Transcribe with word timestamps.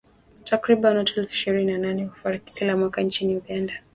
Takribani 0.45 0.97
watu 0.97 1.19
elfu 1.19 1.31
ishirini 1.33 1.71
na 1.71 1.77
nane 1.77 2.05
hufariki 2.05 2.53
kila 2.53 2.77
mwaka 2.77 3.01
nchini 3.01 3.35
Uganda 3.37 3.73